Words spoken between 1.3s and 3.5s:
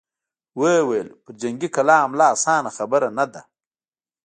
جنګي کلا حمله اسانه خبره نه ده!